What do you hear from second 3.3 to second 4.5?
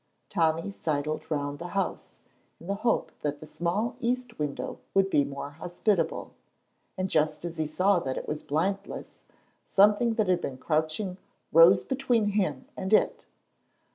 the small east